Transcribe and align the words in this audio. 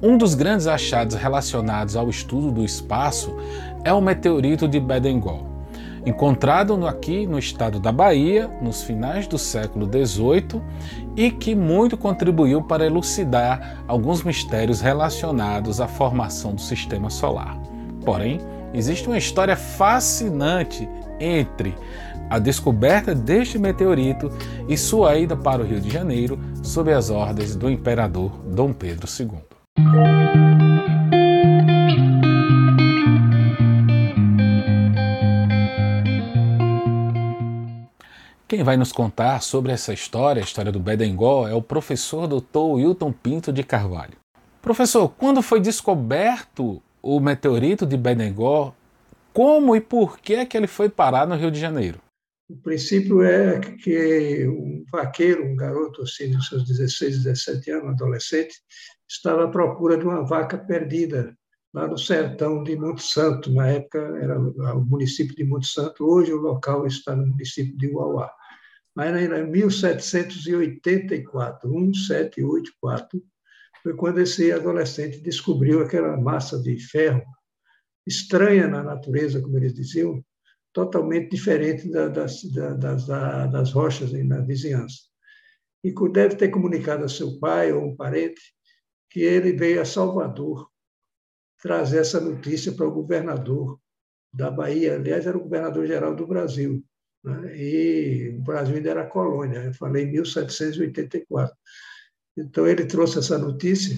Um 0.00 0.16
dos 0.16 0.36
grandes 0.36 0.68
achados 0.68 1.16
relacionados 1.16 1.96
ao 1.96 2.08
estudo 2.08 2.52
do 2.52 2.64
espaço 2.64 3.34
é 3.82 3.92
o 3.92 4.00
meteorito 4.00 4.68
de 4.68 4.78
Bedengol, 4.78 5.44
encontrado 6.06 6.86
aqui 6.86 7.26
no 7.26 7.36
estado 7.36 7.80
da 7.80 7.90
Bahia 7.90 8.48
nos 8.62 8.84
finais 8.84 9.26
do 9.26 9.36
século 9.36 9.86
XVIII 9.86 10.62
e 11.16 11.32
que 11.32 11.52
muito 11.52 11.96
contribuiu 11.96 12.62
para 12.62 12.86
elucidar 12.86 13.82
alguns 13.88 14.22
mistérios 14.22 14.80
relacionados 14.80 15.80
à 15.80 15.88
formação 15.88 16.54
do 16.54 16.60
sistema 16.60 17.10
solar. 17.10 17.58
Porém, 18.04 18.40
existe 18.72 19.08
uma 19.08 19.18
história 19.18 19.56
fascinante 19.56 20.88
entre 21.18 21.74
a 22.30 22.38
descoberta 22.38 23.16
deste 23.16 23.58
meteorito 23.58 24.30
e 24.68 24.76
sua 24.76 25.16
ida 25.18 25.36
para 25.36 25.60
o 25.60 25.66
Rio 25.66 25.80
de 25.80 25.90
Janeiro 25.90 26.38
sob 26.62 26.92
as 26.92 27.10
ordens 27.10 27.56
do 27.56 27.68
imperador 27.68 28.30
Dom 28.46 28.72
Pedro 28.72 29.08
II. 29.18 29.57
Quem 38.48 38.64
vai 38.64 38.76
nos 38.76 38.90
contar 38.90 39.40
sobre 39.42 39.70
essa 39.70 39.92
história, 39.92 40.40
a 40.40 40.44
história 40.44 40.72
do 40.72 40.80
Bedengol, 40.80 41.46
é 41.46 41.54
o 41.54 41.62
professor 41.62 42.26
Dr. 42.26 42.58
Wilton 42.58 43.12
Pinto 43.12 43.52
de 43.52 43.62
Carvalho. 43.62 44.16
Professor, 44.60 45.10
quando 45.10 45.42
foi 45.42 45.60
descoberto 45.60 46.82
o 47.00 47.20
meteorito 47.20 47.86
de 47.86 47.96
Bedengol, 47.96 48.74
como 49.32 49.76
e 49.76 49.80
por 49.80 50.18
que 50.18 50.34
é 50.34 50.44
que 50.44 50.56
ele 50.56 50.66
foi 50.66 50.88
parar 50.88 51.26
no 51.26 51.36
Rio 51.36 51.50
de 51.50 51.60
Janeiro? 51.60 52.00
O 52.48 52.56
princípio 52.56 53.22
é 53.22 53.60
que 53.60 54.48
um 54.48 54.82
vaqueiro, 54.90 55.44
um 55.44 55.54
garoto 55.54 56.02
assim, 56.02 56.30
dos 56.30 56.48
seus 56.48 56.64
16, 56.66 57.22
17 57.22 57.70
anos, 57.70 57.90
adolescente, 57.90 58.56
estava 59.08 59.44
à 59.44 59.48
procura 59.48 59.96
de 59.96 60.04
uma 60.04 60.24
vaca 60.24 60.58
perdida 60.58 61.36
lá 61.72 61.86
no 61.86 61.96
sertão 61.96 62.62
de 62.62 62.76
Monte 62.76 63.02
Santo. 63.02 63.50
Na 63.52 63.68
época 63.68 63.98
era 64.20 64.38
o 64.38 64.84
município 64.84 65.34
de 65.34 65.44
Monte 65.44 65.68
Santo, 65.68 66.04
hoje 66.04 66.30
o 66.32 66.40
local 66.40 66.86
está 66.86 67.16
no 67.16 67.26
município 67.26 67.74
de 67.76 67.88
Uauá. 67.88 68.30
Mas 68.94 69.20
em 69.20 69.50
1784, 69.50 71.70
1784, 71.70 73.22
foi 73.82 73.94
quando 73.94 74.18
esse 74.18 74.52
adolescente 74.52 75.20
descobriu 75.20 75.82
aquela 75.82 76.16
massa 76.16 76.60
de 76.60 76.78
ferro 76.78 77.22
estranha 78.06 78.66
na 78.66 78.82
natureza, 78.82 79.40
como 79.40 79.56
eles 79.56 79.74
diziam, 79.74 80.24
totalmente 80.72 81.30
diferente 81.30 81.88
das, 81.90 82.42
das, 82.78 83.06
das 83.06 83.72
rochas 83.72 84.12
na 84.12 84.40
vizinhança. 84.40 84.98
E 85.84 85.94
deve 86.10 86.34
ter 86.34 86.48
comunicado 86.48 87.04
a 87.04 87.08
seu 87.08 87.38
pai 87.38 87.72
ou 87.72 87.84
um 87.84 87.94
parente 87.94 88.40
que 89.10 89.20
ele 89.20 89.52
veio 89.52 89.80
a 89.80 89.84
Salvador 89.84 90.70
trazer 91.60 91.98
essa 91.98 92.20
notícia 92.20 92.72
para 92.72 92.86
o 92.86 92.92
governador 92.92 93.80
da 94.32 94.50
Bahia. 94.50 94.94
Aliás, 94.94 95.26
era 95.26 95.36
o 95.36 95.42
governador-geral 95.42 96.14
do 96.14 96.26
Brasil. 96.26 96.84
Né? 97.24 97.56
E 97.56 98.36
o 98.38 98.42
Brasil 98.42 98.76
ainda 98.76 98.90
era 98.90 99.06
colônia. 99.06 99.64
Eu 99.64 99.74
falei 99.74 100.04
em 100.04 100.12
1784. 100.12 101.56
Então, 102.36 102.66
ele 102.66 102.86
trouxe 102.86 103.18
essa 103.18 103.36
notícia 103.36 103.96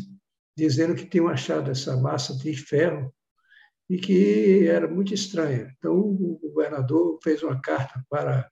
dizendo 0.56 0.94
que 0.94 1.06
tinham 1.06 1.28
achado 1.28 1.70
essa 1.70 1.96
massa 1.96 2.36
de 2.36 2.54
ferro 2.54 3.14
e 3.88 3.98
que 3.98 4.66
era 4.66 4.88
muito 4.88 5.12
estranha. 5.12 5.74
Então, 5.76 5.98
o 5.98 6.38
governador 6.40 7.18
fez 7.22 7.42
uma 7.42 7.60
carta 7.60 8.02
para 8.08 8.50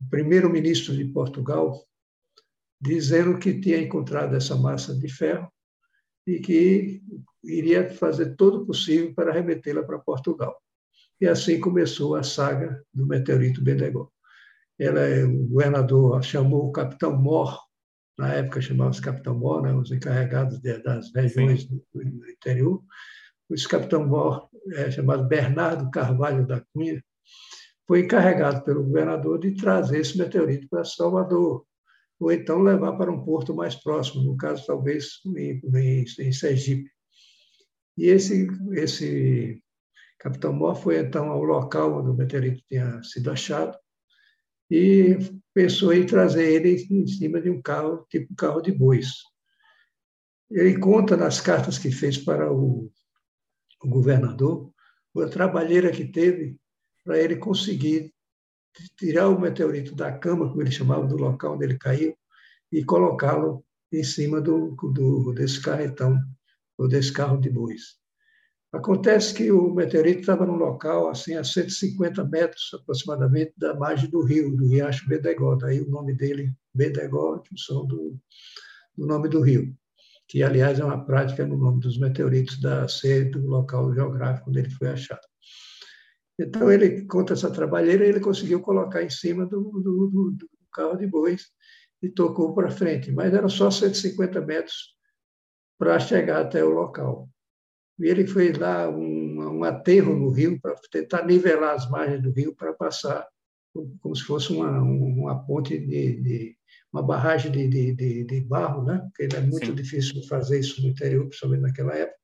o 0.00 0.10
primeiro-ministro 0.10 0.94
de 0.94 1.04
Portugal, 1.06 1.82
dizendo 2.80 3.38
que 3.38 3.58
tinha 3.60 3.78
encontrado 3.78 4.34
essa 4.36 4.56
massa 4.56 4.94
de 4.98 5.08
ferro 5.08 5.50
e 6.26 6.38
que 6.38 7.02
iria 7.42 7.88
fazer 7.94 8.34
todo 8.36 8.62
o 8.62 8.66
possível 8.66 9.14
para 9.14 9.32
remetê-la 9.32 9.82
para 9.82 9.98
Portugal. 9.98 10.56
E 11.20 11.26
assim 11.26 11.60
começou 11.60 12.16
a 12.16 12.22
saga 12.22 12.82
do 12.92 13.06
meteorito 13.06 13.62
Bendegó. 13.62 14.10
Ela, 14.78 15.26
o 15.26 15.46
governador 15.46 16.22
chamou 16.22 16.68
o 16.68 16.72
capitão 16.72 17.16
Mor, 17.16 17.60
na 18.18 18.32
época 18.32 18.60
chamava-se 18.60 19.00
capitão 19.00 19.38
Mor, 19.38 19.62
né, 19.62 19.72
os 19.72 19.90
encarregados 19.90 20.60
das 20.60 21.12
regiões 21.14 21.64
do, 21.64 21.84
do 21.94 22.30
interior, 22.30 22.82
esse 23.50 23.68
capitão 23.68 24.06
mor, 24.06 24.48
é, 24.72 24.90
chamado 24.90 25.28
Bernardo 25.28 25.90
Carvalho 25.90 26.46
da 26.46 26.60
Cunha, 26.72 27.02
foi 27.86 28.00
encarregado 28.00 28.64
pelo 28.64 28.82
governador 28.82 29.38
de 29.38 29.54
trazer 29.54 30.00
esse 30.00 30.16
meteorito 30.16 30.66
para 30.68 30.84
Salvador, 30.84 31.66
ou 32.18 32.32
então 32.32 32.62
levar 32.62 32.92
para 32.96 33.10
um 33.10 33.24
porto 33.24 33.54
mais 33.54 33.74
próximo, 33.74 34.22
no 34.22 34.36
caso, 34.36 34.64
talvez 34.66 35.20
em, 35.36 35.60
em, 35.74 36.04
em 36.20 36.32
Sergipe. 36.32 36.90
E 37.96 38.06
esse, 38.06 38.48
esse 38.72 39.62
capitão 40.18 40.52
Mor 40.52 40.74
foi 40.74 40.98
então 40.98 41.30
ao 41.30 41.42
local 41.42 41.98
onde 41.98 42.10
o 42.10 42.14
meteorito 42.14 42.62
tinha 42.68 43.02
sido 43.02 43.30
achado 43.30 43.76
e 44.70 45.18
pensou 45.52 45.92
em 45.92 46.06
trazer 46.06 46.50
ele 46.50 46.86
em 46.90 47.06
cima 47.06 47.40
de 47.40 47.50
um 47.50 47.60
carro, 47.60 48.06
tipo 48.08 48.34
carro 48.34 48.60
de 48.60 48.72
bois. 48.72 49.08
Ele 50.50 50.78
conta 50.78 51.16
nas 51.16 51.40
cartas 51.40 51.78
que 51.78 51.90
fez 51.90 52.18
para 52.18 52.52
o 52.52 52.90
o 53.84 53.88
governador, 53.88 54.72
a 55.16 55.28
trabalheira 55.28 55.92
que 55.92 56.06
teve 56.06 56.56
para 57.04 57.18
ele 57.18 57.36
conseguir 57.36 58.12
tirar 58.96 59.28
o 59.28 59.40
meteorito 59.40 59.94
da 59.94 60.12
cama, 60.12 60.48
como 60.48 60.62
ele 60.62 60.70
chamava, 60.70 61.06
do 61.06 61.16
local 61.16 61.54
onde 61.54 61.64
ele 61.64 61.78
caiu, 61.78 62.16
e 62.72 62.84
colocá-lo 62.84 63.64
em 63.92 64.02
cima 64.02 64.40
do, 64.40 64.74
do, 64.92 65.32
desse 65.32 65.60
carretão, 65.60 66.18
ou 66.76 66.88
desse 66.88 67.12
carro 67.12 67.38
de 67.38 67.48
bois. 67.48 67.96
Acontece 68.72 69.32
que 69.32 69.52
o 69.52 69.72
meteorito 69.72 70.20
estava 70.20 70.44
num 70.44 70.56
local 70.56 71.08
assim 71.08 71.36
a 71.36 71.44
150 71.44 72.24
metros 72.24 72.70
aproximadamente 72.74 73.52
da 73.56 73.74
margem 73.74 74.10
do 74.10 74.24
rio, 74.24 74.56
do 74.56 74.66
riacho 74.66 75.08
Bedegó, 75.08 75.54
daí 75.54 75.80
o 75.80 75.88
nome 75.88 76.12
dele, 76.12 76.52
Bedegó, 76.74 77.36
em 77.36 77.48
função 77.48 77.86
do, 77.86 78.18
do 78.96 79.06
nome 79.06 79.28
do 79.28 79.40
rio 79.40 79.76
que, 80.26 80.42
aliás, 80.42 80.80
é 80.80 80.84
uma 80.84 81.04
prática 81.04 81.46
no 81.46 81.56
nome 81.56 81.80
dos 81.80 81.98
meteoritos 81.98 82.60
da 82.60 82.88
sede 82.88 83.30
do 83.30 83.46
local 83.46 83.92
geográfico 83.94 84.50
onde 84.50 84.60
ele 84.60 84.70
foi 84.70 84.88
achado. 84.88 85.20
Então, 86.38 86.70
ele 86.70 87.06
conta 87.06 87.32
essa 87.32 87.50
trabalheira 87.50 88.04
e 88.04 88.08
ele 88.08 88.20
conseguiu 88.20 88.60
colocar 88.60 89.02
em 89.02 89.10
cima 89.10 89.46
do, 89.46 89.60
do, 89.60 90.08
do, 90.08 90.30
do 90.32 90.48
carro 90.72 90.96
de 90.96 91.06
bois 91.06 91.46
e 92.02 92.08
tocou 92.08 92.54
para 92.54 92.70
frente, 92.70 93.12
mas 93.12 93.32
era 93.32 93.48
só 93.48 93.70
150 93.70 94.40
metros 94.40 94.96
para 95.78 95.98
chegar 95.98 96.40
até 96.40 96.64
o 96.64 96.70
local. 96.70 97.28
E 97.98 98.06
ele 98.06 98.26
fez 98.26 98.58
lá 98.58 98.88
um, 98.88 99.58
um 99.58 99.64
aterro 99.64 100.14
no 100.14 100.30
rio 100.30 100.60
para 100.60 100.74
tentar 100.90 101.24
nivelar 101.24 101.74
as 101.74 101.88
margens 101.88 102.20
do 102.22 102.32
rio 102.32 102.54
para 102.54 102.72
passar 102.72 103.26
como 104.00 104.14
se 104.14 104.22
fosse 104.22 104.52
uma, 104.52 104.80
uma 104.80 105.44
ponte 105.44 105.76
de, 105.76 106.20
de, 106.20 106.56
uma 106.92 107.02
barragem 107.02 107.50
de, 107.50 107.68
de, 107.68 107.92
de, 107.92 108.24
de 108.24 108.40
barro, 108.42 108.84
né? 108.84 109.00
porque 109.08 109.34
é 109.34 109.40
muito 109.40 109.66
Sim. 109.66 109.74
difícil 109.74 110.22
fazer 110.28 110.60
isso 110.60 110.80
no 110.80 110.88
interior, 110.88 111.26
principalmente 111.26 111.62
naquela 111.62 111.94
época. 111.94 112.18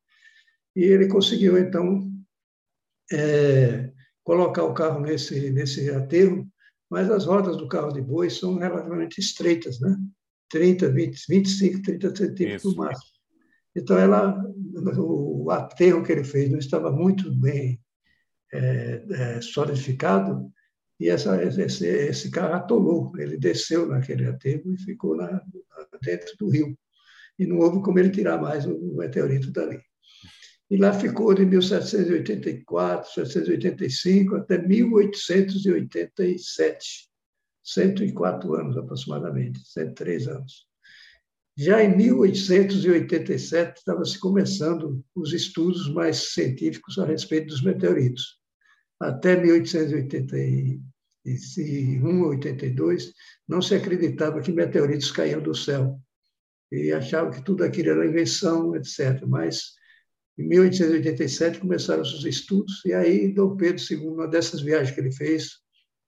E 0.76 0.84
ele 0.84 1.08
conseguiu, 1.08 1.58
então, 1.58 2.08
é, 3.12 3.92
colocar 4.30 4.62
o 4.62 4.72
carro 4.72 5.00
nesse, 5.00 5.50
nesse 5.50 5.90
aterro, 5.90 6.48
mas 6.88 7.10
as 7.10 7.26
rodas 7.26 7.56
do 7.56 7.66
carro 7.66 7.92
de 7.92 8.00
boi 8.00 8.30
são 8.30 8.58
relativamente 8.58 9.18
estreitas, 9.18 9.80
né? 9.80 9.96
30, 10.48 10.88
20, 10.88 11.24
25, 11.28 11.82
30 11.82 12.16
centímetros 12.16 12.76
no 12.76 12.84
máximo. 12.84 13.10
Então, 13.74 13.98
ela, 13.98 14.40
o 14.98 15.50
aterro 15.50 16.04
que 16.04 16.12
ele 16.12 16.22
fez 16.22 16.48
não 16.48 16.60
estava 16.60 16.92
muito 16.92 17.34
bem 17.40 17.80
é, 18.52 19.04
é, 19.10 19.40
solidificado, 19.40 20.48
e 21.00 21.08
essa, 21.08 21.42
esse, 21.42 21.84
esse 21.84 22.30
carro 22.30 22.54
atolou. 22.54 23.12
Ele 23.18 23.36
desceu 23.36 23.88
naquele 23.88 24.26
aterro 24.26 24.72
e 24.72 24.78
ficou 24.78 25.16
na, 25.16 25.42
dentro 26.00 26.36
do 26.38 26.48
rio. 26.48 26.78
E 27.36 27.46
não 27.46 27.58
houve 27.58 27.82
como 27.82 27.98
ele 27.98 28.10
tirar 28.10 28.40
mais 28.40 28.64
o 28.64 28.94
meteorito 28.96 29.50
dali. 29.50 29.80
E 30.70 30.76
lá 30.76 30.92
ficou 30.92 31.34
de 31.34 31.44
1784, 31.44 33.10
1785 33.16 34.36
até 34.36 34.56
1887. 34.58 37.10
104 37.62 38.54
anos 38.54 38.78
aproximadamente, 38.78 39.60
103 39.66 40.28
anos. 40.28 40.70
Já 41.56 41.82
em 41.82 41.96
1887 41.96 43.78
estava 43.78 44.04
se 44.04 44.16
começando 44.18 45.02
os 45.14 45.32
estudos 45.32 45.88
mais 45.92 46.32
científicos 46.32 46.98
a 46.98 47.04
respeito 47.04 47.48
dos 47.48 47.62
meteoritos. 47.62 48.38
Até 48.98 49.36
1881, 49.36 52.22
82, 52.28 53.12
não 53.48 53.60
se 53.60 53.74
acreditava 53.74 54.40
que 54.40 54.52
meteoritos 54.52 55.10
caíam 55.10 55.42
do 55.42 55.52
céu. 55.54 56.00
E 56.70 56.92
achava 56.92 57.32
que 57.32 57.44
tudo 57.44 57.64
aquilo 57.64 57.90
era 57.90 58.06
invenção, 58.06 58.76
etc. 58.76 59.24
Mas 59.26 59.72
em 60.38 60.48
1887 60.48 61.60
começaram 61.60 62.02
os 62.02 62.24
estudos, 62.24 62.84
e 62.84 62.92
aí 62.92 63.32
Dom 63.32 63.56
Pedro 63.56 63.82
II, 63.82 64.06
uma 64.06 64.28
dessas 64.28 64.62
viagens 64.62 64.94
que 64.94 65.00
ele 65.00 65.12
fez, 65.12 65.58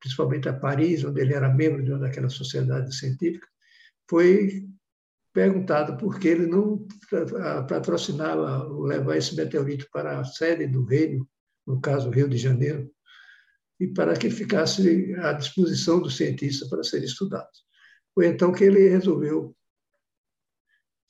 principalmente 0.01 0.49
a 0.49 0.53
Paris, 0.53 1.05
onde 1.05 1.21
ele 1.21 1.35
era 1.35 1.53
membro 1.53 1.83
de 1.83 1.91
uma 1.91 2.01
daquelas 2.01 2.33
sociedades 2.35 2.99
científicas, 2.99 3.49
foi 4.09 4.67
perguntado 5.33 5.97
por 5.97 6.19
que 6.19 6.29
ele 6.29 6.47
não 6.47 6.87
patrocinava 7.69 8.69
levar 8.85 9.17
esse 9.17 9.35
meteorito 9.35 9.87
para 9.91 10.21
a 10.21 10.25
sede 10.25 10.67
do 10.67 10.85
reino, 10.85 11.29
no 11.67 11.81
caso 11.81 12.11
Rio 12.11 12.29
de 12.29 12.37
Janeiro, 12.37 12.91
e 13.81 13.87
para 13.87 14.15
que 14.15 14.31
ficasse 14.31 15.15
à 15.17 15.33
disposição 15.33 16.01
do 16.01 16.11
cientista 16.11 16.69
para 16.69 16.83
ser 16.83 17.03
estudado. 17.03 17.49
Foi 18.15 18.27
então 18.27 18.53
que 18.53 18.65
ele 18.65 18.89
resolveu 18.89 19.57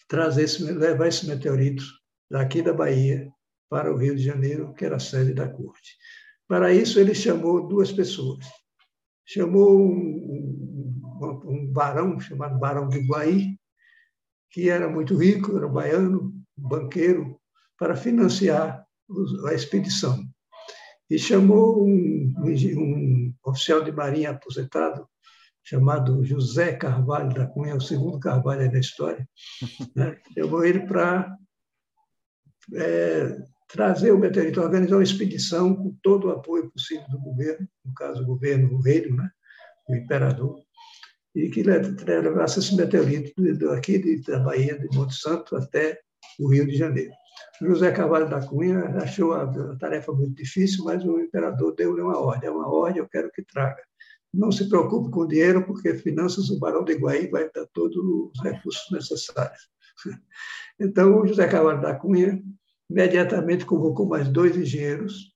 trazer 0.09 0.44
esse, 0.44 0.62
levar 0.62 1.09
esse 1.09 1.26
meteorito 1.26 1.85
daqui 2.32 2.62
da 2.62 2.73
Bahia 2.73 3.31
para 3.69 3.93
o 3.93 3.96
Rio 3.99 4.17
de 4.17 4.23
Janeiro, 4.23 4.73
que 4.73 4.87
era 4.87 4.96
a 4.96 5.00
sede 5.00 5.34
da 5.34 5.46
corte. 5.46 5.99
Para 6.49 6.73
isso, 6.73 6.99
ele 6.99 7.14
chamou 7.14 7.69
duas 7.69 7.93
pessoas. 7.93 8.46
Chamou 9.26 9.79
um, 9.79 11.02
um, 11.20 11.40
um 11.44 11.67
barão 11.70 12.19
chamado 12.19 12.58
Barão 12.58 12.88
de 12.88 13.00
Guaí, 13.00 13.58
que 14.50 14.70
era 14.70 14.88
muito 14.88 15.14
rico, 15.14 15.56
era 15.56 15.69
baiano, 15.69 16.32
banqueiro, 16.56 17.38
para 17.79 17.94
financiar 17.94 18.82
a 19.46 19.52
expedição. 19.52 20.25
E 21.11 21.19
chamou 21.19 21.87
um, 21.87 22.32
um 22.38 23.35
oficial 23.44 23.85
de 23.85 23.93
marinha 23.93 24.31
aposentado, 24.31 25.06
chamado 25.62 26.25
José 26.25 26.73
Carvalho 26.73 27.35
da 27.35 27.46
Cunha, 27.46 27.76
o 27.76 27.81
segundo 27.81 28.19
Carvalho 28.19 28.73
da 28.73 28.78
história, 28.78 29.28
né? 29.94 30.17
chamou 30.35 30.64
ele 30.64 30.81
para 30.81 31.37
é, 32.75 33.37
trazer 33.69 34.12
o 34.12 34.19
meteorito, 34.19 34.61
organizar 34.61 34.97
uma 34.97 35.03
expedição 35.03 35.75
com 35.75 35.97
todo 36.03 36.29
o 36.29 36.31
apoio 36.31 36.70
possível 36.70 37.06
do 37.11 37.19
governo, 37.19 37.67
no 37.85 37.94
caso 37.94 38.23
o 38.23 38.26
governo, 38.26 38.75
o 38.75 38.81
reino, 38.81 39.17
né? 39.17 39.31
o 39.88 39.97
imperador, 39.97 40.61
e 41.35 41.49
que 41.49 41.62
levasse 41.62 42.59
esse 42.59 42.76
meteorito 42.76 43.32
aqui 43.70 43.99
de, 43.99 44.20
da 44.23 44.38
Bahia, 44.38 44.79
de 44.79 44.97
Monte 44.97 45.14
Santo, 45.14 45.56
até 45.56 45.99
o 46.38 46.49
Rio 46.49 46.67
de 46.67 46.76
Janeiro. 46.76 47.12
José 47.61 47.91
Carvalho 47.93 48.29
da 48.29 48.47
Cunha 48.47 48.81
achou 49.03 49.32
a, 49.32 49.76
tarefa 49.79 50.12
muito 50.12 50.35
difícil, 50.35 50.85
mas 50.85 51.05
o 51.05 51.20
imperador 51.20 51.75
deu-lhe 51.75 52.03
uma 52.03 52.19
ordem. 52.19 52.49
É 52.49 52.53
uma 52.53 52.69
ordem, 52.69 52.99
eu 52.99 53.09
quero 53.09 53.31
que 53.31 53.43
traga. 53.44 53.82
Não 54.32 54.50
se 54.50 54.69
preocupe 54.69 55.11
com 55.11 55.26
dinheiro, 55.26 55.64
porque 55.67 55.94
finanças 55.94 56.50
o 56.50 56.59
Barão 56.59 56.85
de 56.85 56.94
Guaí 56.94 57.29
vai 57.29 57.50
dar 57.50 57.67
todos 57.73 57.97
os 57.97 58.43
recursos 58.43 58.91
necessários. 58.91 59.71
Então, 60.80 61.20
o 61.20 61.26
José 61.26 61.46
Carvalho 61.46 61.80
da 61.80 61.94
Cunha 61.94 62.42
imediatamente 62.90 63.64
convocou 63.64 64.06
mais 64.06 64.28
dois 64.28 64.56
engenheiros 64.56 65.32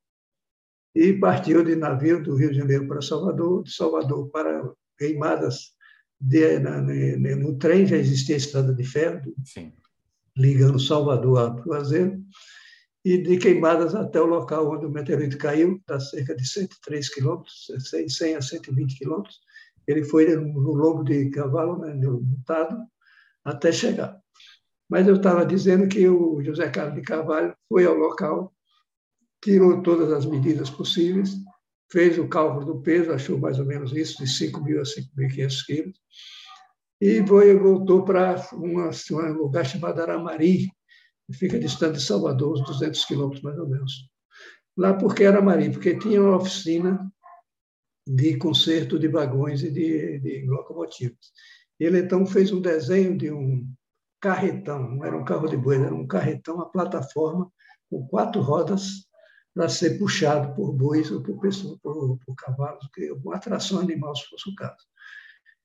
e 0.95 1.13
partiu 1.13 1.63
de 1.63 1.77
navio 1.77 2.23
do 2.23 2.35
Rio 2.35 2.51
de 2.51 2.59
Janeiro 2.59 2.89
para 2.89 3.03
Salvador, 3.03 3.63
de 3.63 3.73
Salvador 3.73 4.29
para 4.31 4.73
Queimadas, 4.99 5.73
de, 6.21 6.59
na, 6.59 6.81
no 6.81 7.59
trem 7.59 7.87
já 7.87 7.97
existia 7.97 8.35
a 8.35 8.39
estrada 8.39 8.75
de 8.75 8.83
ferro, 8.83 9.21
Sim. 9.45 9.73
ligando 10.37 10.81
Salvador 10.81 11.39
a 11.39 11.63
Cruzeiro, 11.63 12.21
e 13.05 13.19
de 13.19 13.37
Queimadas 13.37 13.95
até 13.95 14.21
o 14.21 14.27
local 14.27 14.73
onde 14.73 14.87
o 14.87 14.91
meteorito 14.91 15.39
caiu, 15.39 15.77
está 15.77 16.01
cerca 16.01 16.35
de 16.35 16.45
103 16.47 17.09
quilômetros, 17.11 17.71
100 18.09 18.37
a 18.37 18.43
120 18.43 18.99
quilômetros. 18.99 19.39
Ele 19.87 20.03
foi 20.03 20.35
no 20.35 20.73
lombo 20.73 21.05
de 21.05 21.31
cavalo, 21.31 21.79
né, 21.79 21.95
montado, 21.95 22.77
até 23.47 23.71
chegar. 23.71 24.21
Mas 24.89 25.07
eu 25.07 25.17
estava 25.17 25.47
dizendo 25.47 25.89
que 25.89 26.07
o 26.09 26.43
José 26.43 26.69
Carlos 26.69 26.95
de 26.95 27.03
Carvalho 27.03 27.57
foi 27.69 27.85
ao 27.87 27.95
local, 27.95 28.53
tirou 29.43 29.83
todas 29.83 30.13
as 30.13 30.27
medidas 30.27 30.69
possíveis, 30.69 31.31
fez 31.91 32.19
o 32.19 32.29
cálculo 32.29 32.67
do 32.67 32.83
peso, 32.83 33.13
achou 33.13 33.39
mais 33.39 33.59
ou 33.59 33.65
menos 33.65 33.93
isso, 33.93 34.19
de 34.19 34.29
5 34.29 34.63
mil 34.63 34.81
a 34.81 34.85
5.500 34.85 35.67
quilos, 35.67 36.01
e 37.01 37.25
foi, 37.27 37.55
voltou 37.57 38.05
para 38.05 38.49
um 38.55 39.33
lugar 39.35 39.65
chamado 39.65 40.01
Aramari, 40.01 40.69
que 41.27 41.33
fica 41.33 41.59
distante 41.59 41.99
de 41.99 42.03
Salvador, 42.03 42.55
uns 42.55 42.67
200 42.67 43.05
quilômetros 43.05 43.43
mais 43.43 43.59
ou 43.59 43.69
menos. 43.69 44.09
Lá 44.77 44.95
porque 44.95 45.25
Aramari? 45.25 45.71
Porque 45.71 45.99
tinha 45.99 46.23
uma 46.23 46.37
oficina 46.37 47.11
de 48.07 48.37
conserto 48.39 48.99
de 48.99 49.09
vagões 49.09 49.63
e 49.63 49.71
de, 49.71 50.21
de 50.21 50.47
locomotivas. 50.47 51.19
Ele 51.79 51.99
então 52.01 52.27
fez 52.27 52.53
um 52.53 52.61
desenho 52.61 53.17
de 53.17 53.31
um 53.31 53.67
carretão, 54.21 54.91
não 54.91 55.05
era 55.05 55.17
um 55.17 55.25
carro 55.25 55.49
de 55.49 55.57
boi, 55.57 55.77
era 55.77 55.95
um 55.95 56.07
carretão, 56.07 56.57
uma 56.57 56.71
plataforma 56.71 57.51
com 57.91 58.07
quatro 58.09 58.41
rodas 58.41 59.07
para 59.55 59.69
ser 59.69 59.99
puxado 59.99 60.55
por 60.55 60.73
bois 60.73 61.11
ou 61.11 61.23
por, 61.23 61.41
pessoas, 61.41 61.79
por, 61.81 62.19
por 62.25 62.35
cavalos, 62.35 62.85
uma 63.25 63.37
atração 63.37 63.81
animal, 63.81 64.15
se 64.15 64.27
fosse 64.29 64.51
o 64.51 64.55
caso. 64.55 64.85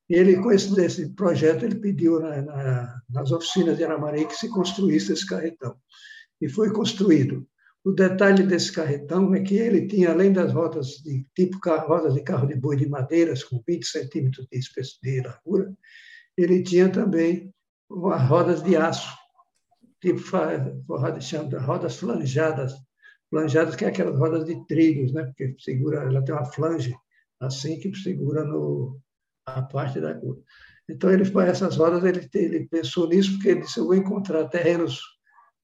Ele, 0.08 0.36
com 0.36 0.50
esse, 0.50 1.14
projeto, 1.14 1.64
ele 1.64 1.76
pediu 1.76 2.20
na, 2.20 2.42
na, 2.42 3.02
nas 3.08 3.30
oficinas 3.32 3.76
de 3.76 3.84
Aramari 3.84 4.26
que 4.26 4.34
se 4.34 4.48
construísse 4.48 5.12
esse 5.12 5.26
carretão. 5.26 5.76
E 6.40 6.48
foi 6.48 6.72
construído. 6.72 7.46
O 7.84 7.90
detalhe 7.90 8.44
desse 8.44 8.70
carretão 8.70 9.34
é 9.34 9.40
que 9.40 9.56
ele 9.56 9.88
tinha, 9.88 10.10
além 10.10 10.32
das 10.32 10.52
rodas 10.52 11.02
de 11.02 11.26
tipo 11.34 11.58
rodas 11.86 12.14
de 12.14 12.22
carro 12.22 12.46
de 12.46 12.54
boi 12.54 12.76
de 12.76 12.88
madeiras 12.88 13.42
com 13.42 13.62
20 13.66 13.84
centímetros 13.84 14.46
de, 14.50 14.60
de 15.02 15.20
largura, 15.20 15.74
ele 16.36 16.62
tinha 16.62 16.88
também 16.88 17.52
rodas 17.90 18.62
de 18.62 18.76
aço, 18.76 19.12
tipo 20.00 20.20
rodas 21.60 21.96
flanjadas, 21.96 22.72
flanjadas 23.28 23.74
que 23.74 23.84
é 23.84 23.88
aquelas 23.88 24.16
rodas 24.16 24.44
de 24.44 24.64
trilhos, 24.66 25.12
né? 25.12 25.24
Porque 25.24 25.56
segura, 25.58 26.04
ela 26.04 26.24
tem 26.24 26.34
uma 26.34 26.44
flange 26.44 26.94
assim 27.40 27.80
que 27.80 27.92
segura 27.96 28.44
no 28.44 29.00
a 29.44 29.60
parte 29.60 30.00
da 30.00 30.14
cor. 30.14 30.40
Então 30.88 31.10
ele 31.10 31.24
faz 31.24 31.50
essas 31.50 31.76
rodas, 31.76 32.04
ele, 32.04 32.28
ele 32.34 32.68
pensou 32.68 33.08
nisso 33.08 33.32
porque 33.32 33.48
ele 33.48 33.60
disse 33.62 33.78
eu 33.78 33.86
vou 33.86 33.94
encontrar 33.94 34.48
terrenos 34.48 35.00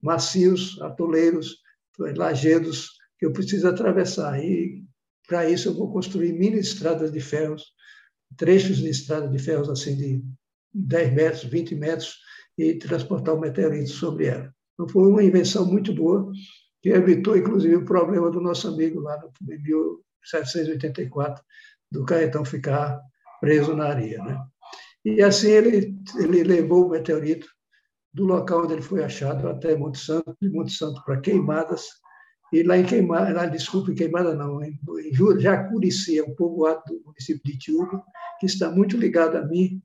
macios, 0.01 0.81
atoleiros, 0.81 1.57
lajedos 2.15 2.91
que 3.17 3.25
eu 3.25 3.33
preciso 3.33 3.67
atravessar 3.67 4.43
e 4.43 4.83
para 5.27 5.49
isso 5.49 5.69
eu 5.69 5.75
vou 5.75 5.91
construir 5.91 6.33
mini 6.33 6.59
estradas 6.59 7.11
de 7.11 7.19
ferros, 7.19 7.63
trechos 8.35 8.77
de 8.77 8.89
estrada 8.89 9.27
de 9.27 9.37
ferros 9.37 9.69
assim 9.69 9.95
de 9.95 10.23
10 10.73 11.13
metros, 11.13 11.43
20 11.43 11.75
metros 11.75 12.17
e 12.57 12.75
transportar 12.75 13.35
o 13.35 13.39
meteorito 13.39 13.89
sobre 13.89 14.27
ela. 14.27 14.53
Então 14.73 14.87
foi 14.87 15.07
uma 15.07 15.23
invenção 15.23 15.65
muito 15.65 15.93
boa 15.93 16.31
que 16.81 16.89
evitou, 16.89 17.37
inclusive, 17.37 17.75
o 17.75 17.85
problema 17.85 18.31
do 18.31 18.39
nosso 18.39 18.67
amigo 18.67 19.01
lá 19.01 19.19
no 19.19 19.31
1784, 19.41 21.43
do 21.91 22.05
carretão 22.05 22.45
ficar 22.45 22.99
preso 23.41 23.75
na 23.75 23.87
areia. 23.87 24.23
Né? 24.23 24.41
E 25.05 25.21
assim 25.21 25.49
ele, 25.49 25.95
ele 26.17 26.43
levou 26.43 26.87
o 26.87 26.89
meteorito 26.89 27.47
do 28.13 28.25
local 28.25 28.63
onde 28.63 28.73
ele 28.73 28.81
foi 28.81 29.03
achado 29.03 29.47
até 29.47 29.75
Monte 29.75 29.99
Santo, 29.99 30.35
de 30.41 30.49
Monte 30.49 30.73
Santo 30.73 31.03
para 31.05 31.19
Queimadas, 31.19 31.87
e 32.51 32.63
lá 32.63 32.77
em 32.77 32.85
Queimada, 32.85 33.31
lá, 33.31 33.45
desculpe, 33.45 33.93
Queimada 33.93 34.33
não, 34.33 34.63
em, 34.63 34.79
em 35.05 35.39
Jacurici, 35.39 36.17
é 36.17 36.23
um 36.23 36.33
povoado 36.33 36.81
do 36.87 37.01
município 37.05 37.41
de 37.45 37.51
Itiúba, 37.53 38.03
que 38.39 38.47
está 38.47 38.71
muito 38.71 38.97
ligado 38.97 39.37
a 39.37 39.45
mim, 39.45 39.81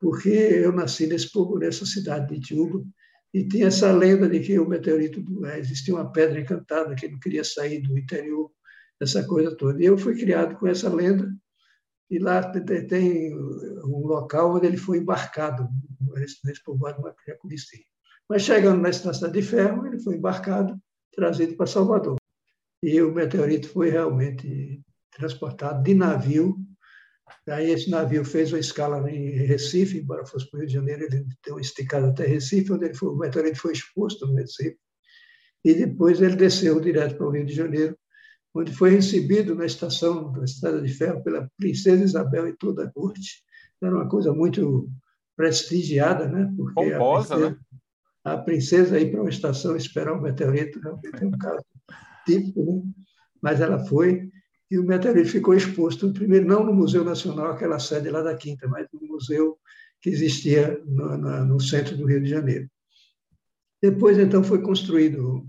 porque 0.00 0.28
eu 0.28 0.70
nasci 0.70 1.06
nesse 1.06 1.32
povo, 1.32 1.58
nessa 1.58 1.84
cidade 1.84 2.28
de 2.28 2.36
Itiúba, 2.36 2.84
e 3.32 3.48
tinha 3.48 3.66
essa 3.66 3.90
lenda 3.92 4.28
de 4.28 4.38
que 4.38 4.56
o 4.60 4.68
meteorito, 4.68 5.24
é, 5.46 5.58
existia 5.58 5.94
uma 5.94 6.12
pedra 6.12 6.40
encantada 6.40 6.94
que 6.94 7.08
não 7.08 7.18
queria 7.18 7.42
sair 7.42 7.80
do 7.80 7.98
interior, 7.98 8.48
essa 9.00 9.26
coisa 9.26 9.56
toda. 9.56 9.82
E 9.82 9.86
eu 9.86 9.98
fui 9.98 10.14
criado 10.14 10.56
com 10.56 10.68
essa 10.68 10.88
lenda, 10.88 11.28
e 12.10 12.18
lá 12.18 12.42
tem 12.42 13.34
um 13.34 14.06
local 14.06 14.54
onde 14.54 14.66
ele 14.66 14.76
foi 14.76 14.98
embarcado, 14.98 15.68
nesse 16.44 16.62
povoado 16.62 16.98
de 16.98 17.02
Macurici. 17.02 17.86
Mas 18.28 18.42
chegando 18.42 18.80
na 18.80 18.90
estação 18.90 19.30
de 19.30 19.42
ferro, 19.42 19.86
ele 19.86 19.98
foi 19.98 20.16
embarcado, 20.16 20.78
trazido 21.14 21.56
para 21.56 21.66
Salvador. 21.66 22.16
E 22.82 23.00
o 23.00 23.12
meteorito 23.12 23.68
foi 23.68 23.90
realmente 23.90 24.82
transportado 25.10 25.82
de 25.82 25.94
navio 25.94 26.56
Aí 27.48 27.70
esse 27.70 27.90
navio 27.90 28.24
fez 28.24 28.52
uma 28.52 28.58
escala 28.58 29.10
em 29.10 29.30
Recife, 29.30 29.98
embora 29.98 30.26
fosse 30.26 30.48
para 30.48 30.56
o 30.56 30.60
Rio 30.60 30.68
de 30.68 30.74
Janeiro, 30.74 31.04
ele 31.04 31.26
deu 31.44 31.54
uma 31.54 31.60
esticada 31.60 32.08
até 32.08 32.26
Recife, 32.26 32.72
onde 32.72 32.86
ele 32.86 32.94
foi, 32.94 33.10
o 33.10 33.16
meteorito 33.16 33.58
foi 33.58 33.72
exposto 33.72 34.26
no 34.26 34.34
Recife. 34.34 34.78
E 35.64 35.74
depois 35.74 36.20
ele 36.20 36.36
desceu 36.36 36.80
direto 36.80 37.16
para 37.16 37.26
o 37.26 37.30
Rio 37.30 37.44
de 37.44 37.54
Janeiro, 37.54 37.96
onde 38.54 38.72
foi 38.72 38.90
recebido 38.90 39.54
na 39.54 39.66
estação 39.66 40.32
da 40.32 40.44
Estrada 40.44 40.80
de 40.80 40.92
Ferro 40.92 41.22
pela 41.22 41.50
princesa 41.58 42.04
Isabel 42.04 42.48
e 42.48 42.56
toda 42.56 42.84
a 42.84 42.90
corte. 42.90 43.42
Era 43.82 43.94
uma 43.94 44.08
coisa 44.08 44.32
muito 44.32 44.88
prestigiada, 45.36 46.28
né? 46.28 46.52
Porque 46.56 46.92
Pomposa, 46.92 47.34
a, 47.34 47.38
princesa, 47.38 47.50
né? 47.50 47.56
a 48.24 48.38
princesa 48.38 49.00
ir 49.00 49.10
para 49.10 49.20
uma 49.20 49.30
estação 49.30 49.76
esperar 49.76 50.14
um 50.14 50.22
meteorito 50.22 50.78
realmente 50.80 51.22
é 51.22 51.26
um 51.26 51.30
caso 51.32 51.64
típico, 52.24 52.64
né? 52.64 52.82
Mas 53.42 53.60
ela 53.60 53.84
foi 53.86 54.30
e 54.70 54.78
o 54.78 54.84
meteorito 54.84 55.28
ficou 55.28 55.54
exposto, 55.54 56.12
primeiro 56.12 56.46
não 56.46 56.64
no 56.64 56.72
Museu 56.72 57.04
Nacional, 57.04 57.52
aquela 57.52 57.78
sede 57.78 58.08
lá 58.10 58.22
da 58.22 58.34
Quinta, 58.34 58.66
mas 58.66 58.86
no 58.92 59.06
museu 59.06 59.58
que 60.00 60.10
existia 60.10 60.80
no, 60.86 61.16
no 61.44 61.60
centro 61.60 61.96
do 61.96 62.06
Rio 62.06 62.22
de 62.22 62.28
Janeiro. 62.28 62.68
Depois, 63.80 64.18
então, 64.18 64.42
foi 64.42 64.62
construído 64.62 65.46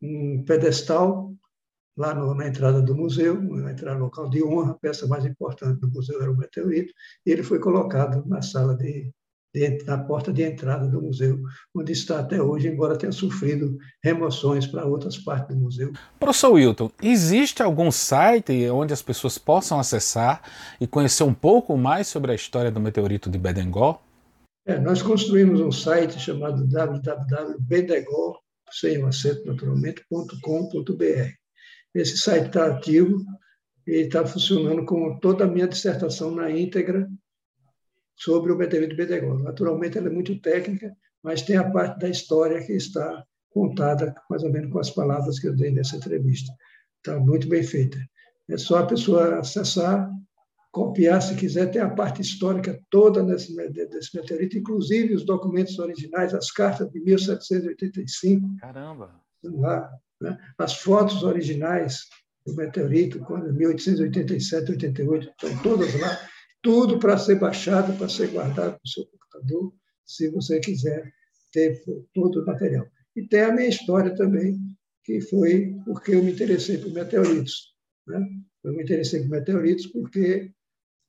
um 0.00 0.44
pedestal 0.46 1.29
lá 1.96 2.14
no, 2.14 2.34
na 2.34 2.46
entrada 2.46 2.80
do 2.80 2.94
museu, 2.94 3.40
na 3.40 3.72
entrada 3.72 3.98
local 3.98 4.28
de 4.28 4.42
honra, 4.42 4.72
a 4.72 4.74
peça 4.74 5.06
mais 5.06 5.24
importante 5.24 5.80
do 5.80 5.90
museu 5.90 6.20
era 6.20 6.30
o 6.30 6.36
meteorito, 6.36 6.92
e 7.26 7.30
ele 7.30 7.42
foi 7.42 7.58
colocado 7.58 8.24
na 8.26 8.42
sala 8.42 8.76
de, 8.76 9.12
na 9.84 9.98
porta 9.98 10.32
de 10.32 10.42
entrada 10.42 10.86
do 10.86 11.02
museu, 11.02 11.38
onde 11.74 11.92
está 11.92 12.20
até 12.20 12.40
hoje, 12.40 12.68
embora 12.68 12.96
tenha 12.96 13.12
sofrido 13.12 13.76
remoções 14.02 14.66
para 14.66 14.86
outras 14.86 15.18
partes 15.18 15.54
do 15.54 15.62
museu. 15.62 15.92
Professor 16.18 16.52
Wilton, 16.52 16.90
existe 17.02 17.62
algum 17.62 17.90
site 17.90 18.68
onde 18.70 18.92
as 18.92 19.02
pessoas 19.02 19.38
possam 19.38 19.80
acessar 19.80 20.42
e 20.80 20.86
conhecer 20.86 21.24
um 21.24 21.34
pouco 21.34 21.76
mais 21.76 22.06
sobre 22.06 22.32
a 22.32 22.34
história 22.34 22.70
do 22.70 22.80
meteorito 22.80 23.28
de 23.28 23.38
Bedengol? 23.38 24.00
É, 24.66 24.78
nós 24.78 25.02
construímos 25.02 25.60
um 25.60 25.72
site 25.72 26.18
chamado 26.20 26.66
www.bedegol, 26.66 28.38
sem 28.70 29.02
o 29.02 29.06
acento 29.06 29.44
naturalmente, 29.46 30.04
.com.br. 30.08 31.39
Esse 31.94 32.16
site 32.18 32.46
está 32.46 32.66
ativo 32.66 33.24
e 33.86 34.02
está 34.02 34.24
funcionando 34.24 34.84
com 34.84 35.18
toda 35.18 35.44
a 35.44 35.48
minha 35.48 35.66
dissertação 35.66 36.30
na 36.30 36.50
íntegra 36.50 37.08
sobre 38.14 38.52
o 38.52 38.56
meteorito 38.56 38.90
de 38.90 38.96
Bedegol. 38.96 39.38
Naturalmente, 39.38 39.98
ela 39.98 40.08
é 40.08 40.12
muito 40.12 40.38
técnica, 40.40 40.94
mas 41.22 41.42
tem 41.42 41.56
a 41.56 41.68
parte 41.70 41.98
da 41.98 42.08
história 42.08 42.64
que 42.64 42.72
está 42.72 43.24
contada 43.50 44.14
mais 44.28 44.42
ou 44.42 44.52
menos 44.52 44.70
com 44.70 44.78
as 44.78 44.90
palavras 44.90 45.38
que 45.38 45.48
eu 45.48 45.56
dei 45.56 45.70
nessa 45.70 45.96
entrevista. 45.96 46.52
Está 46.98 47.18
muito 47.18 47.48
bem 47.48 47.62
feita. 47.62 47.98
É 48.48 48.56
só 48.56 48.78
a 48.78 48.86
pessoa 48.86 49.38
acessar, 49.38 50.08
copiar, 50.70 51.20
se 51.20 51.34
quiser, 51.34 51.70
tem 51.70 51.80
a 51.80 51.90
parte 51.90 52.20
histórica 52.20 52.78
toda 52.90 53.22
nesse, 53.22 53.54
desse 53.70 54.16
meteorito, 54.16 54.58
inclusive 54.58 55.14
os 55.14 55.24
documentos 55.24 55.78
originais, 55.78 56.34
as 56.34 56.50
cartas 56.50 56.90
de 56.90 57.00
1785. 57.00 58.56
Caramba! 58.60 59.20
Lá, 59.42 59.90
né? 60.20 60.38
As 60.58 60.74
fotos 60.74 61.22
originais 61.22 62.06
do 62.46 62.54
meteorito, 62.54 63.18
quando 63.20 63.52
1887, 63.52 64.72
88, 64.72 65.28
estão 65.28 65.62
todas 65.62 65.98
lá 66.00 66.28
tudo 66.62 66.98
para 66.98 67.16
ser 67.16 67.38
baixado, 67.38 67.96
para 67.96 68.08
ser 68.08 68.28
guardado 68.28 68.72
no 68.72 68.88
seu 68.88 69.06
computador, 69.06 69.72
se 70.04 70.30
você 70.30 70.60
quiser 70.60 71.10
ter 71.52 71.82
todo 72.12 72.42
o 72.42 72.46
material. 72.46 72.86
E 73.16 73.26
tem 73.26 73.42
a 73.42 73.52
minha 73.52 73.68
história 73.68 74.14
também, 74.14 74.58
que 75.04 75.20
foi 75.22 75.74
porque 75.84 76.14
eu 76.14 76.22
me 76.22 76.32
interessei 76.32 76.78
por 76.78 76.92
meteoritos. 76.92 77.74
Né? 78.06 78.20
Eu 78.62 78.72
me 78.74 78.82
interessei 78.82 79.20
por 79.20 79.30
meteoritos 79.30 79.86
porque 79.86 80.52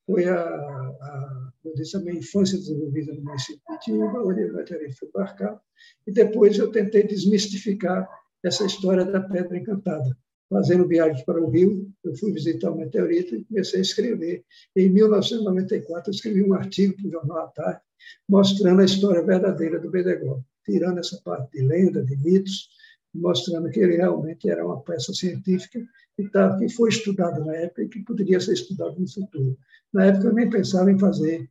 foi 0.05 0.25
a, 0.25 0.39
a, 0.41 1.51
eu 1.63 1.73
disse, 1.73 1.95
a 1.97 1.99
minha 1.99 2.17
infância 2.17 2.57
desenvolvida 2.57 3.13
no 3.13 3.23
município 3.23 3.61
de 3.69 3.79
Tiúba, 3.79 4.23
onde 4.23 4.45
o 4.45 4.53
meteorito 4.53 4.97
foi 4.97 5.09
marcado, 5.13 5.59
e 6.07 6.11
depois 6.11 6.57
eu 6.57 6.71
tentei 6.71 7.03
desmistificar 7.03 8.07
essa 8.43 8.65
história 8.65 9.05
da 9.05 9.21
Pedra 9.21 9.57
Encantada 9.57 10.17
fazendo 10.51 10.85
viagens 10.85 11.23
para 11.23 11.41
o 11.41 11.49
Rio, 11.49 11.89
eu 12.03 12.13
fui 12.17 12.33
visitar 12.33 12.69
o 12.69 12.75
meteorito 12.75 13.33
e 13.33 13.45
comecei 13.45 13.79
a 13.79 13.83
escrever. 13.83 14.43
Em 14.75 14.89
1994, 14.89 16.09
eu 16.09 16.13
escrevi 16.13 16.43
um 16.43 16.53
artigo 16.53 16.93
para 16.97 17.07
o 17.07 17.11
Jornal 17.11 17.37
à 17.37 17.47
Tarde, 17.47 17.79
mostrando 18.27 18.81
a 18.81 18.85
história 18.85 19.23
verdadeira 19.23 19.79
do 19.79 19.89
Bedegol, 19.89 20.43
tirando 20.65 20.99
essa 20.99 21.17
parte 21.23 21.57
de 21.57 21.65
lenda, 21.65 22.03
de 22.03 22.17
mitos, 22.17 22.67
mostrando 23.13 23.69
que 23.69 23.79
ele 23.79 23.95
realmente 23.95 24.49
era 24.49 24.65
uma 24.65 24.81
peça 24.81 25.13
científica 25.13 25.79
que, 26.17 26.29
tá, 26.29 26.57
que 26.57 26.67
foi 26.67 26.89
estudada 26.89 27.39
na 27.39 27.55
época 27.55 27.83
e 27.83 27.87
que 27.87 28.03
poderia 28.03 28.39
ser 28.41 28.53
estudada 28.53 28.93
no 28.99 29.09
futuro. 29.09 29.57
Na 29.93 30.07
época, 30.07 30.27
eu 30.27 30.33
nem 30.33 30.49
pensava 30.49 30.91
em 30.91 30.99
fazer 30.99 31.49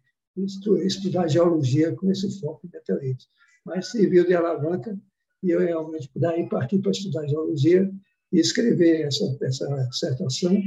estudar 0.85 1.27
geologia 1.27 1.95
com 1.97 2.11
esse 2.11 2.39
foco 2.39 2.67
em 2.67 2.71
meteoritos, 2.71 3.29
mas 3.65 3.91
serviu 3.91 4.27
de 4.27 4.35
alavanca 4.35 4.95
e 5.43 5.51
eu 5.51 5.61
realmente 5.61 6.11
daí 6.17 6.49
parti 6.49 6.79
para 6.79 6.91
estudar 6.91 7.27
geologia 7.27 7.91
e 8.33 8.39
escrever 8.39 9.03
essa, 9.03 9.25
essa 9.43 9.67
dissertação. 9.89 10.63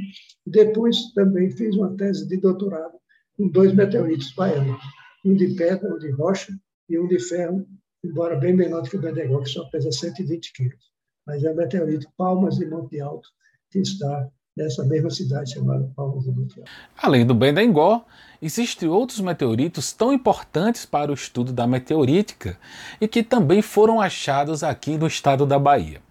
Depois 0.45 1.11
também 1.13 1.49
fiz 1.51 1.75
uma 1.75 1.95
tese 1.95 2.27
de 2.27 2.37
doutorado 2.37 2.97
com 3.37 3.47
dois 3.47 3.73
meteoritos 3.73 4.33
baianos, 4.33 4.81
um 5.25 5.33
de 5.33 5.55
pedra, 5.55 5.93
um 5.93 5.97
de 5.97 6.11
rocha 6.11 6.51
e 6.89 6.99
um 6.99 7.07
de 7.07 7.19
ferro, 7.19 7.65
embora 8.03 8.35
bem 8.35 8.53
menor 8.53 8.81
do 8.81 8.89
que 8.89 8.97
o 8.97 9.01
Bedegol, 9.01 9.41
que 9.41 9.49
só 9.49 9.63
pesa 9.69 9.91
120 9.91 10.53
quilos. 10.53 10.91
Mas 11.25 11.43
é 11.43 11.51
o 11.51 11.55
meteorito 11.55 12.07
Palmas 12.17 12.57
de 12.57 12.65
Monte 12.65 12.99
Alto, 12.99 13.29
que 13.71 13.79
está 13.79 14.29
nessa 14.55 14.83
mesma 14.83 15.09
cidade 15.09 15.53
chamada 15.53 15.89
Monte 15.97 16.59
Alto. 16.59 16.63
Além 17.01 17.25
do 17.25 17.33
Bedengol, 17.33 18.05
existem 18.41 18.87
outros 18.87 19.19
meteoritos 19.19 19.91
tão 19.91 20.13
importantes 20.13 20.85
para 20.85 21.11
o 21.11 21.15
estudo 21.15 21.51
da 21.51 21.65
meteorítica 21.65 22.57
e 23.01 23.07
que 23.07 23.23
também 23.23 23.61
foram 23.61 23.99
achados 23.99 24.63
aqui 24.63 24.97
no 24.97 25.07
estado 25.07 25.45
da 25.45 25.57
Bahia 25.57 26.01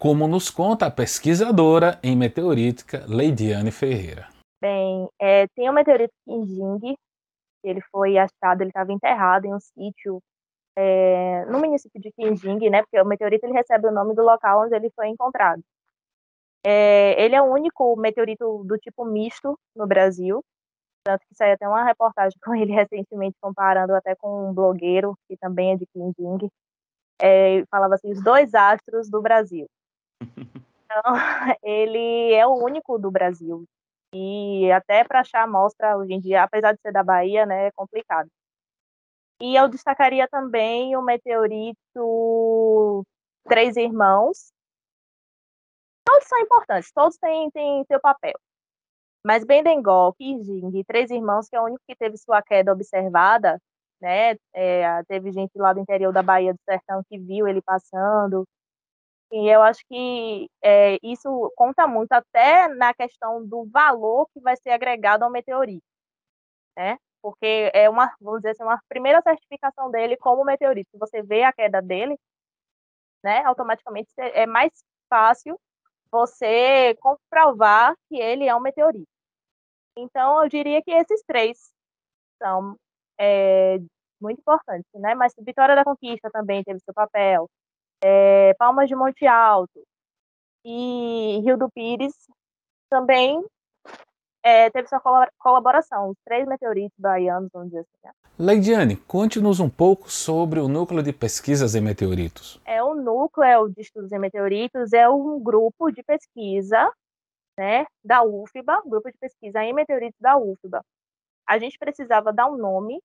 como 0.00 0.26
nos 0.26 0.48
conta 0.48 0.86
a 0.86 0.90
pesquisadora 0.90 2.00
em 2.02 2.16
meteorítica 2.16 3.04
Leidiane 3.06 3.70
Ferreira. 3.70 4.28
Bem, 4.58 5.06
é, 5.20 5.46
tem 5.48 5.68
o 5.68 5.74
meteorito 5.74 6.14
Kinjing, 6.26 6.96
ele 7.62 7.82
foi 7.92 8.16
achado, 8.16 8.62
ele 8.62 8.70
estava 8.70 8.90
enterrado 8.94 9.44
em 9.44 9.54
um 9.54 9.60
sítio 9.60 10.22
é, 10.74 11.44
no 11.44 11.58
município 11.58 12.00
de 12.00 12.10
Kinjing, 12.12 12.70
né, 12.70 12.80
porque 12.80 12.98
o 12.98 13.04
meteorito 13.04 13.44
ele 13.44 13.52
recebe 13.52 13.88
o 13.88 13.92
nome 13.92 14.14
do 14.14 14.22
local 14.22 14.64
onde 14.64 14.74
ele 14.74 14.90
foi 14.96 15.08
encontrado. 15.08 15.62
É, 16.64 17.22
ele 17.22 17.34
é 17.34 17.42
o 17.42 17.52
único 17.52 17.96
meteorito 17.96 18.64
do 18.64 18.76
tipo 18.78 19.04
misto 19.04 19.58
no 19.74 19.86
Brasil, 19.86 20.44
tanto 21.02 21.24
que 21.26 21.34
saiu 21.34 21.54
até 21.54 21.66
uma 21.66 21.84
reportagem 21.84 22.38
com 22.44 22.54
ele 22.54 22.72
recentemente, 22.72 23.36
comparando 23.40 23.94
até 23.94 24.14
com 24.14 24.50
um 24.50 24.54
blogueiro, 24.54 25.16
que 25.28 25.36
também 25.36 25.72
é 25.72 25.76
de 25.76 25.86
Kinjing, 25.86 26.50
é, 27.20 27.64
falava 27.70 27.94
assim, 27.94 28.10
os 28.12 28.22
dois 28.22 28.54
astros 28.54 29.08
do 29.10 29.20
Brasil. 29.20 29.66
Então, 30.90 31.02
ele 31.62 32.32
é 32.34 32.44
o 32.44 32.54
único 32.54 32.98
do 32.98 33.12
Brasil. 33.12 33.64
E 34.12 34.70
até 34.72 35.04
para 35.04 35.20
achar 35.20 35.44
amostra 35.44 35.96
hoje 35.96 36.12
em 36.12 36.20
dia, 36.20 36.42
apesar 36.42 36.72
de 36.72 36.80
ser 36.80 36.92
da 36.92 37.04
Bahia, 37.04 37.46
né, 37.46 37.68
é 37.68 37.70
complicado. 37.70 38.28
E 39.40 39.54
eu 39.54 39.68
destacaria 39.68 40.26
também 40.28 40.96
o 40.96 41.02
meteorito 41.02 41.76
Três 43.48 43.76
Irmãos. 43.76 44.52
Todos 46.04 46.28
são 46.28 46.38
importantes, 46.40 46.92
todos 46.92 47.16
têm, 47.18 47.50
têm 47.50 47.84
seu 47.86 48.00
papel. 48.00 48.38
Mas 49.24 49.44
Bendengol, 49.44 50.14
Kijing 50.14 50.70
e 50.78 50.84
Três 50.84 51.10
Irmãos, 51.10 51.48
que 51.48 51.56
é 51.56 51.60
o 51.60 51.64
único 51.64 51.82
que 51.86 51.96
teve 51.96 52.16
sua 52.16 52.42
queda 52.42 52.72
observada, 52.72 53.60
né? 54.00 54.36
É, 54.54 55.02
teve 55.04 55.30
gente 55.32 55.52
lá 55.56 55.72
do 55.72 55.80
interior 55.80 56.12
da 56.12 56.22
Bahia 56.22 56.54
do 56.54 56.60
Sertão 56.64 57.02
que 57.08 57.18
viu 57.18 57.46
ele 57.46 57.62
passando, 57.62 58.46
e 59.32 59.48
eu 59.48 59.62
acho 59.62 59.84
que 59.88 60.48
é, 60.62 60.98
isso 61.02 61.52
conta 61.56 61.86
muito 61.86 62.12
até 62.12 62.68
na 62.68 62.92
questão 62.92 63.46
do 63.46 63.64
valor 63.66 64.26
que 64.32 64.40
vai 64.40 64.56
ser 64.56 64.70
agregado 64.70 65.24
ao 65.24 65.30
meteorito, 65.30 65.84
né? 66.76 66.98
Porque 67.22 67.70
é 67.74 67.88
uma, 67.88 68.12
vamos 68.20 68.40
dizer 68.40 68.50
assim, 68.52 68.64
uma 68.64 68.80
primeira 68.88 69.20
certificação 69.22 69.90
dele 69.90 70.16
como 70.16 70.44
meteorito. 70.44 70.90
Se 70.90 70.98
você 70.98 71.22
vê 71.22 71.44
a 71.44 71.52
queda 71.52 71.80
dele, 71.82 72.18
né, 73.22 73.44
automaticamente 73.44 74.10
é 74.18 74.46
mais 74.46 74.72
fácil 75.08 75.58
você 76.10 76.94
comprovar 77.00 77.94
que 78.08 78.16
ele 78.16 78.46
é 78.46 78.54
um 78.54 78.60
meteorito. 78.60 79.08
Então, 79.96 80.42
eu 80.42 80.48
diria 80.48 80.82
que 80.82 80.90
esses 80.90 81.22
três 81.26 81.70
são 82.42 82.76
é, 83.18 83.78
muito 84.20 84.40
importantes, 84.40 84.90
né? 84.94 85.14
Mas 85.14 85.34
Vitória 85.38 85.74
da 85.74 85.84
Conquista 85.84 86.30
também 86.30 86.62
teve 86.64 86.80
seu 86.80 86.94
papel, 86.94 87.48
é, 88.02 88.54
Palmas 88.54 88.88
de 88.88 88.94
Monte 88.94 89.26
Alto 89.26 89.82
e 90.64 91.40
Rio 91.44 91.56
do 91.56 91.70
Pires 91.70 92.14
também 92.88 93.44
é, 94.42 94.70
teve 94.70 94.88
sua 94.88 95.00
colaboração, 95.38 96.10
os 96.10 96.16
três 96.24 96.46
meteoritos 96.46 96.98
baianos, 96.98 97.50
vamos 97.52 97.68
dizer 97.68 97.80
assim. 97.80 97.98
Né? 98.04 98.10
Leidiane, 98.38 98.96
conte-nos 98.96 99.60
um 99.60 99.68
pouco 99.68 100.10
sobre 100.10 100.60
o 100.60 100.68
Núcleo 100.68 101.02
de 101.02 101.12
Pesquisas 101.12 101.74
em 101.74 101.80
Meteoritos. 101.80 102.60
É 102.64 102.82
o 102.82 102.94
Núcleo 102.94 103.68
de 103.68 103.82
Estudos 103.82 104.12
em 104.12 104.18
Meteoritos 104.18 104.92
é 104.92 105.08
um 105.08 105.38
grupo 105.38 105.90
de 105.90 106.02
pesquisa 106.02 106.90
né, 107.58 107.84
da 108.02 108.22
UFBA, 108.22 108.82
grupo 108.86 109.10
de 109.10 109.18
pesquisa 109.18 109.62
em 109.62 109.74
meteoritos 109.74 110.18
da 110.18 110.38
UFBA. 110.38 110.82
A 111.46 111.58
gente 111.58 111.78
precisava 111.78 112.32
dar 112.32 112.46
um 112.46 112.56
nome 112.56 113.02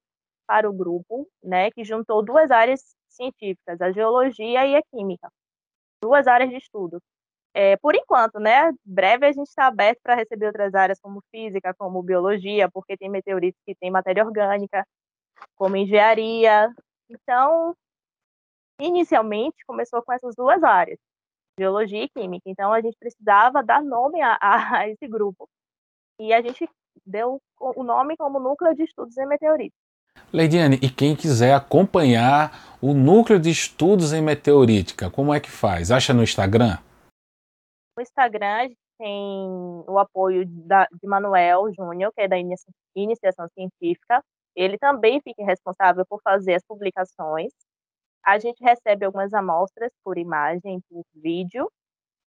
para 0.47 0.69
o 0.69 0.73
grupo, 0.73 1.27
né, 1.43 1.69
que 1.71 1.83
juntou 1.83 2.23
duas 2.23 2.49
áreas 2.51 2.95
científicas, 3.09 3.81
a 3.81 3.91
geologia 3.91 4.65
e 4.65 4.75
a 4.77 4.81
química, 4.83 5.29
duas 6.01 6.27
áreas 6.27 6.49
de 6.49 6.57
estudo. 6.57 7.01
É, 7.57 7.77
por 7.77 7.95
enquanto, 7.95 8.37
né? 8.37 8.73
Breve 8.83 9.27
a 9.27 9.31
gente 9.31 9.47
está 9.47 9.67
aberto 9.67 10.01
para 10.03 10.15
receber 10.15 10.47
outras 10.47 10.75
áreas 10.75 10.99
como 10.99 11.23
física, 11.31 11.73
como 11.73 12.03
biologia, 12.03 12.69
porque 12.69 12.97
tem 12.97 13.09
meteoritos 13.09 13.61
que 13.65 13.73
têm 13.75 13.89
matéria 13.89 14.25
orgânica, 14.25 14.85
como 15.55 15.77
engenharia. 15.77 16.69
Então, 17.09 17.73
inicialmente 18.77 19.55
começou 19.65 20.03
com 20.03 20.11
essas 20.11 20.35
duas 20.35 20.61
áreas, 20.65 20.99
biologia 21.57 22.03
e 22.03 22.09
química. 22.09 22.43
Então, 22.49 22.73
a 22.73 22.81
gente 22.81 22.97
precisava 22.99 23.63
dar 23.63 23.81
nome 23.81 24.21
a, 24.21 24.37
a 24.41 24.89
esse 24.91 25.07
grupo. 25.07 25.47
E 26.19 26.33
a 26.33 26.41
gente 26.41 26.67
deu 27.05 27.41
o 27.57 27.83
nome 27.85 28.17
como 28.17 28.37
Núcleo 28.37 28.75
de 28.75 28.83
Estudos 28.83 29.17
em 29.17 29.25
Meteoritos. 29.25 29.79
Leidiane, 30.33 30.77
e 30.81 30.89
quem 30.89 31.15
quiser 31.15 31.53
acompanhar 31.53 32.77
o 32.81 32.93
núcleo 32.93 33.39
de 33.39 33.49
estudos 33.49 34.11
em 34.11 34.21
meteorítica, 34.21 35.09
como 35.09 35.33
é 35.33 35.39
que 35.39 35.49
faz? 35.49 35.89
Acha 35.89 36.13
no 36.13 36.23
Instagram? 36.23 36.77
No 37.97 38.01
Instagram 38.03 38.69
tem 38.97 39.49
o 39.87 39.97
apoio 39.99 40.45
da, 40.47 40.87
de 40.91 41.07
Manuel 41.07 41.71
Júnior, 41.73 42.11
que 42.13 42.21
é 42.21 42.27
da 42.27 42.37
Iniciação 42.95 43.47
Científica, 43.53 44.21
ele 44.55 44.77
também 44.77 45.21
fique 45.21 45.43
responsável 45.43 46.05
por 46.07 46.21
fazer 46.21 46.55
as 46.55 46.63
publicações. 46.65 47.51
A 48.25 48.39
gente 48.39 48.63
recebe 48.63 49.05
algumas 49.05 49.33
amostras 49.33 49.91
por 50.03 50.17
imagem, 50.17 50.81
por 50.89 51.03
vídeo, 51.15 51.69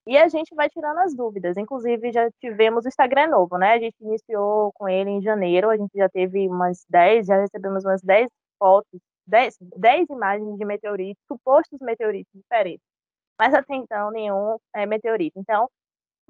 e 0.06 0.16
a 0.18 0.28
gente 0.28 0.54
vai 0.54 0.68
tirando 0.70 0.98
as 0.98 1.14
dúvidas. 1.14 1.56
Inclusive, 1.56 2.12
já 2.12 2.30
tivemos 2.40 2.84
o 2.84 2.88
Instagram 2.88 3.28
novo, 3.28 3.58
né? 3.58 3.74
A 3.74 3.78
gente 3.78 3.96
iniciou 4.00 4.72
com 4.74 4.88
ele 4.88 5.10
em 5.10 5.22
janeiro, 5.22 5.70
a 5.70 5.76
gente 5.76 5.92
já 5.96 6.08
teve 6.08 6.48
umas 6.48 6.84
10, 6.88 7.26
já 7.26 7.36
recebemos 7.40 7.84
umas 7.84 8.02
10 8.02 8.28
fotos, 8.58 9.00
10, 9.26 9.56
10 9.76 10.10
imagens 10.10 10.56
de 10.58 10.64
meteoritos, 10.64 11.22
supostos 11.28 11.78
meteoritos 11.80 12.32
diferentes. 12.34 12.89
Mas 13.40 13.54
até 13.54 13.74
então, 13.74 14.10
nenhum 14.10 14.58
é 14.76 14.84
meteorito. 14.84 15.40
Então, 15.40 15.66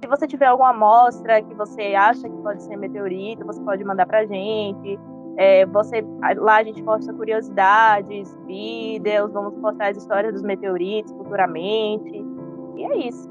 se 0.01 0.07
você 0.07 0.29
tiver 0.29 0.47
alguma 0.47 0.71
amostra 0.71 1.43
que 1.43 1.53
você 1.55 1.93
acha 1.97 2.23
que 2.23 2.37
pode 2.37 2.63
ser 2.63 2.77
meteorito, 2.77 3.45
você 3.45 3.61
pode 3.63 3.83
mandar 3.83 4.07
para 4.07 4.21
a 4.21 4.27
gente. 4.27 4.97
É, 5.37 5.67
você, 5.67 6.05
lá 6.37 6.59
a 6.59 6.63
gente 6.63 6.81
posta 6.85 7.13
curiosidades, 7.13 8.33
vídeos, 8.47 9.33
vamos 9.33 9.61
postar 9.61 9.89
as 9.89 9.97
histórias 9.97 10.35
dos 10.35 10.43
meteoritos 10.43 11.11
futuramente. 11.11 12.25
E 12.77 12.85
é 12.85 13.09
isso. 13.09 13.29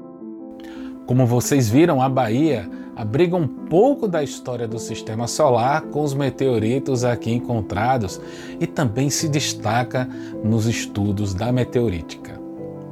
Como 1.06 1.24
vocês 1.24 1.70
viram, 1.70 2.02
a 2.02 2.08
Bahia 2.08 2.68
abriga 2.94 3.34
um 3.34 3.48
pouco 3.48 4.06
da 4.06 4.22
história 4.22 4.68
do 4.68 4.78
sistema 4.78 5.26
solar 5.26 5.86
com 5.86 6.02
os 6.02 6.12
meteoritos 6.12 7.02
aqui 7.02 7.32
encontrados 7.32 8.20
e 8.60 8.66
também 8.66 9.08
se 9.08 9.26
destaca 9.26 10.04
nos 10.44 10.66
estudos 10.66 11.32
da 11.32 11.50
meteorítica. 11.50 12.39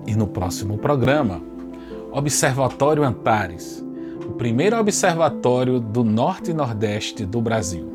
E 0.09 0.17
no 0.17 0.27
próximo 0.27 0.79
programa, 0.79 1.43
Observatório 2.11 3.05
Antares, 3.05 3.85
o 4.27 4.33
primeiro 4.33 4.79
observatório 4.79 5.79
do 5.79 6.03
norte 6.03 6.50
e 6.50 6.55
nordeste 6.55 7.27
do 7.27 7.43
Brasil. 7.43 7.93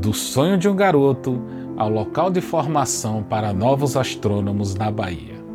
Do 0.00 0.12
sonho 0.12 0.58
de 0.58 0.68
um 0.68 0.74
garoto 0.74 1.40
ao 1.76 1.88
local 1.88 2.28
de 2.28 2.40
formação 2.40 3.22
para 3.22 3.52
novos 3.52 3.96
astrônomos 3.96 4.74
na 4.74 4.90
Bahia. 4.90 5.45